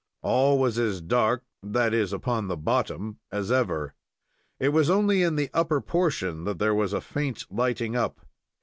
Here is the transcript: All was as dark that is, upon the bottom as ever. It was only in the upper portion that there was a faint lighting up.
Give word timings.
All 0.23 0.57
was 0.57 0.79
as 0.79 0.99
dark 0.99 1.43
that 1.61 1.93
is, 1.93 2.11
upon 2.11 2.47
the 2.47 2.57
bottom 2.57 3.19
as 3.31 3.51
ever. 3.51 3.93
It 4.59 4.69
was 4.69 4.89
only 4.89 5.21
in 5.21 5.35
the 5.35 5.51
upper 5.53 5.79
portion 5.79 6.43
that 6.45 6.57
there 6.57 6.73
was 6.73 6.91
a 6.91 7.01
faint 7.01 7.45
lighting 7.51 7.95
up. 7.95 8.19